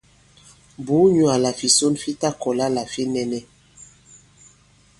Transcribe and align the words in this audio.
Bùu 0.85 1.03
nyǔ 1.13 1.23
àlà 1.35 1.51
fìson 1.59 1.93
fi 2.01 2.11
ta-kɔ̀la 2.21 2.65
là 2.75 2.83
fi 2.91 3.01
nɛnɛ. 3.13 3.39